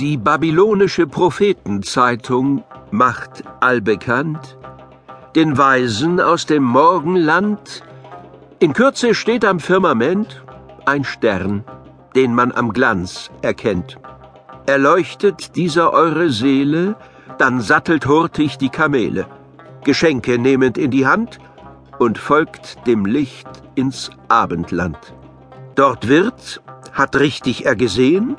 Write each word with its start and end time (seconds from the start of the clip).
Die 0.00 0.16
babylonische 0.16 1.06
Prophetenzeitung 1.06 2.64
macht 2.90 3.44
allbekannt, 3.60 4.58
den 5.36 5.56
Weisen 5.56 6.20
aus 6.20 6.46
dem 6.46 6.64
Morgenland, 6.64 7.84
in 8.58 8.72
Kürze 8.72 9.14
steht 9.14 9.44
am 9.44 9.60
Firmament 9.60 10.44
ein 10.84 11.04
Stern, 11.04 11.62
den 12.16 12.34
man 12.34 12.50
am 12.50 12.72
Glanz 12.72 13.30
erkennt. 13.42 13.98
Erleuchtet 14.66 15.54
dieser 15.54 15.92
eure 15.92 16.30
Seele, 16.30 16.96
dann 17.38 17.60
sattelt 17.60 18.06
hurtig 18.06 18.58
die 18.58 18.70
Kamele, 18.70 19.26
Geschenke 19.84 20.38
nehmend 20.40 20.76
in 20.76 20.90
die 20.90 21.06
Hand 21.06 21.38
und 22.00 22.18
folgt 22.18 22.84
dem 22.88 23.06
Licht 23.06 23.48
ins 23.76 24.10
Abendland. 24.26 24.98
Dort 25.76 26.08
wird, 26.08 26.60
hat 26.92 27.14
richtig 27.16 27.64
er 27.64 27.76
gesehen, 27.76 28.36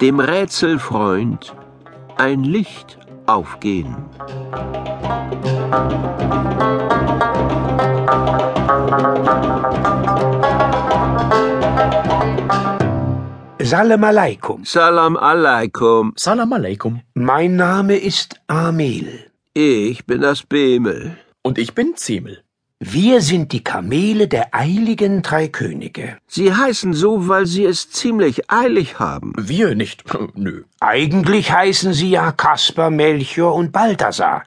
dem 0.00 0.20
Rätselfreund 0.20 1.54
ein 2.16 2.44
Licht 2.44 2.98
aufgehen. 3.26 3.96
Salam 13.60 14.04
alaikum. 14.04 14.64
Salam 14.64 15.16
alaikum. 15.16 16.12
Salam 16.16 16.52
alaikum. 16.52 17.02
Mein 17.14 17.56
Name 17.56 17.96
ist 17.96 18.40
Amel. 18.46 19.30
Ich 19.52 20.06
bin 20.06 20.20
das 20.20 20.42
Bemel. 20.44 21.18
Und 21.42 21.58
ich 21.58 21.74
bin 21.74 21.96
Zemel. 21.96 22.44
Wir 22.80 23.22
sind 23.22 23.50
die 23.50 23.64
Kamele 23.64 24.28
der 24.28 24.54
eiligen 24.54 25.22
drei 25.22 25.48
Könige. 25.48 26.18
Sie 26.28 26.54
heißen 26.54 26.92
so, 26.94 27.26
weil 27.26 27.44
sie 27.44 27.64
es 27.64 27.90
ziemlich 27.90 28.52
eilig 28.52 29.00
haben. 29.00 29.32
Wir 29.36 29.74
nicht. 29.74 30.04
Nö. 30.34 30.62
Eigentlich 30.78 31.50
heißen 31.50 31.92
sie 31.92 32.10
ja 32.10 32.30
Kaspar, 32.30 32.90
Melchior 32.90 33.56
und 33.56 33.72
Balthasar. 33.72 34.44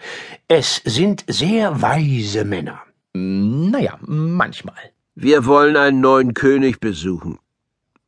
Es 0.48 0.82
sind 0.86 1.26
sehr 1.28 1.82
weise 1.82 2.46
Männer. 2.46 2.80
Naja, 3.12 3.98
manchmal. 4.00 4.92
Wir 5.14 5.46
wollen 5.46 5.76
einen 5.76 6.00
neuen 6.00 6.34
König 6.34 6.80
besuchen. 6.80 7.38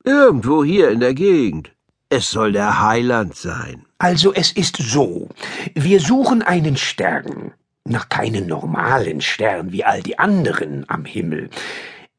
Irgendwo 0.05 0.63
hier 0.63 0.89
in 0.91 1.01
der 1.01 1.15
Gegend. 1.15 1.71
Es 2.07 2.31
soll 2.31 2.53
der 2.53 2.81
Heiland 2.81 3.35
sein. 3.35 3.85
Also 3.97 4.33
es 4.33 4.53
ist 4.53 4.77
so. 4.77 5.27
Wir 5.75 5.99
suchen 5.99 6.41
einen 6.41 6.77
Stern. 6.77 7.51
Na, 7.85 7.99
keinen 7.99 8.47
normalen 8.47 9.19
Stern 9.19 9.73
wie 9.73 9.83
all 9.83 10.01
die 10.01 10.17
anderen 10.17 10.89
am 10.89 11.03
Himmel. 11.03 11.49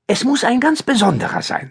Es 0.06 0.23
muss 0.23 0.45
ein 0.45 0.61
ganz 0.61 0.83
besonderer 0.83 1.41
sein. 1.41 1.71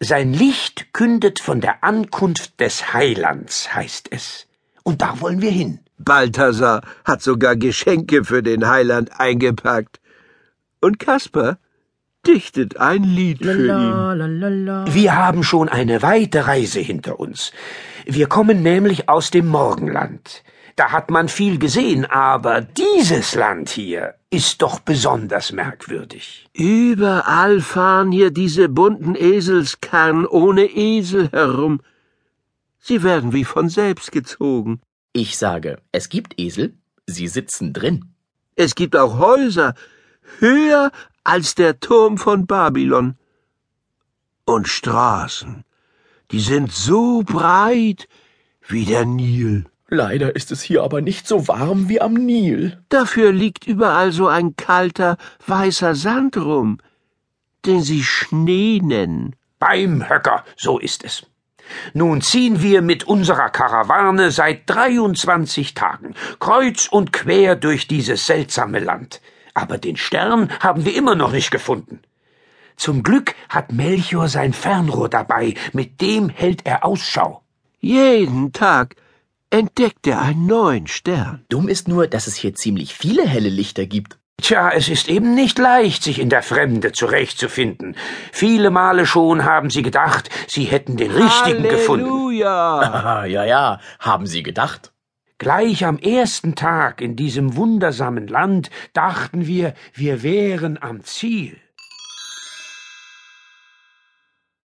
Sein 0.00 0.32
Licht 0.32 0.92
kündet 0.92 1.38
von 1.38 1.60
der 1.60 1.84
Ankunft 1.84 2.58
des 2.58 2.92
Heilands, 2.92 3.72
heißt 3.72 4.08
es. 4.10 4.48
Und 4.82 5.02
da 5.02 5.20
wollen 5.20 5.40
wir 5.40 5.52
hin. 5.52 5.78
Balthasar 5.98 6.82
hat 7.04 7.22
sogar 7.22 7.54
Geschenke 7.54 8.24
für 8.24 8.42
den 8.42 8.68
Heiland 8.68 9.20
eingepackt. 9.20 10.00
Und 10.80 10.98
Kasper 10.98 11.58
dichtet 12.26 12.78
ein 12.78 13.04
Lied 13.04 13.44
für 13.44 13.68
ihn. 13.68 14.94
Wir 14.94 15.16
haben 15.16 15.44
schon 15.44 15.68
eine 15.68 16.02
weite 16.02 16.48
Reise 16.48 16.80
hinter 16.80 17.20
uns. 17.20 17.52
Wir 18.04 18.26
kommen 18.26 18.62
nämlich 18.62 19.08
aus 19.08 19.30
dem 19.30 19.46
Morgenland. 19.46 20.42
Da 20.78 20.92
hat 20.92 21.10
man 21.10 21.28
viel 21.28 21.58
gesehen, 21.58 22.04
aber 22.04 22.60
dieses 22.60 23.34
Land 23.34 23.68
hier 23.68 24.14
ist 24.30 24.62
doch 24.62 24.78
besonders 24.78 25.50
merkwürdig. 25.50 26.48
Überall 26.52 27.60
fahren 27.60 28.12
hier 28.12 28.30
diese 28.30 28.68
bunten 28.68 29.16
Eselskern 29.16 30.24
ohne 30.24 30.66
Esel 30.66 31.32
herum. 31.32 31.80
Sie 32.78 33.02
werden 33.02 33.32
wie 33.32 33.42
von 33.42 33.68
selbst 33.68 34.12
gezogen. 34.12 34.80
Ich 35.12 35.36
sage, 35.36 35.80
es 35.90 36.10
gibt 36.10 36.38
Esel, 36.38 36.78
sie 37.06 37.26
sitzen 37.26 37.72
drin. 37.72 38.14
Es 38.54 38.76
gibt 38.76 38.94
auch 38.94 39.18
Häuser, 39.18 39.74
höher 40.38 40.92
als 41.24 41.56
der 41.56 41.80
Turm 41.80 42.18
von 42.18 42.46
Babylon. 42.46 43.16
Und 44.44 44.68
Straßen, 44.68 45.64
die 46.30 46.40
sind 46.40 46.70
so 46.70 47.24
breit 47.24 48.06
wie 48.68 48.84
der 48.84 49.06
Nil. 49.06 49.64
Leider 49.90 50.36
ist 50.36 50.52
es 50.52 50.60
hier 50.60 50.82
aber 50.82 51.00
nicht 51.00 51.26
so 51.26 51.48
warm 51.48 51.88
wie 51.88 52.00
am 52.00 52.12
Nil. 52.12 52.78
Dafür 52.90 53.32
liegt 53.32 53.66
überall 53.66 54.12
so 54.12 54.26
ein 54.26 54.54
kalter, 54.54 55.16
weißer 55.46 55.94
Sand 55.94 56.36
rum, 56.36 56.78
den 57.64 57.80
sie 57.82 58.02
Schnee 58.02 58.80
nennen. 58.82 59.34
Beim 59.58 60.08
Höcker, 60.08 60.44
so 60.56 60.78
ist 60.78 61.04
es. 61.04 61.26
Nun 61.94 62.20
ziehen 62.20 62.62
wir 62.62 62.82
mit 62.82 63.04
unserer 63.04 63.48
Karawane 63.48 64.30
seit 64.30 64.68
23 64.68 65.74
Tagen 65.74 66.14
kreuz 66.38 66.88
und 66.88 67.12
quer 67.12 67.56
durch 67.56 67.88
dieses 67.88 68.26
seltsame 68.26 68.80
Land. 68.80 69.22
Aber 69.54 69.78
den 69.78 69.96
Stern 69.96 70.50
haben 70.60 70.84
wir 70.84 70.94
immer 70.94 71.14
noch 71.14 71.32
nicht 71.32 71.50
gefunden. 71.50 72.00
Zum 72.76 73.02
Glück 73.02 73.34
hat 73.48 73.72
Melchior 73.72 74.28
sein 74.28 74.52
Fernrohr 74.52 75.08
dabei, 75.08 75.54
mit 75.72 76.00
dem 76.00 76.28
hält 76.28 76.64
er 76.64 76.84
Ausschau. 76.84 77.42
Jeden 77.80 78.52
Tag 78.52 78.96
entdeckt 79.50 80.06
er 80.06 80.20
einen 80.20 80.46
neuen 80.46 80.86
Stern. 80.86 81.44
Dumm 81.48 81.68
ist 81.68 81.88
nur, 81.88 82.06
dass 82.06 82.26
es 82.26 82.36
hier 82.36 82.54
ziemlich 82.54 82.94
viele 82.94 83.26
helle 83.26 83.48
Lichter 83.48 83.86
gibt. 83.86 84.18
Tja, 84.40 84.70
es 84.70 84.88
ist 84.88 85.08
eben 85.08 85.34
nicht 85.34 85.58
leicht, 85.58 86.04
sich 86.04 86.20
in 86.20 86.30
der 86.30 86.44
Fremde 86.44 86.92
zurechtzufinden. 86.92 87.96
Viele 88.32 88.70
Male 88.70 89.04
schon 89.04 89.44
haben 89.44 89.68
sie 89.68 89.82
gedacht, 89.82 90.30
sie 90.46 90.64
hätten 90.64 90.96
den 90.96 91.10
richtigen 91.10 91.64
gefunden. 91.64 92.06
Halleluja! 92.06 93.24
Ja, 93.26 93.44
ja, 93.44 93.80
haben 93.98 94.26
Sie 94.26 94.42
gedacht. 94.42 94.92
Gleich 95.38 95.84
am 95.84 95.98
ersten 95.98 96.54
Tag 96.54 97.00
in 97.00 97.16
diesem 97.16 97.56
wundersamen 97.56 98.26
Land 98.26 98.70
dachten 98.92 99.46
wir, 99.46 99.74
wir 99.94 100.22
wären 100.22 100.80
am 100.80 101.04
Ziel. 101.04 101.56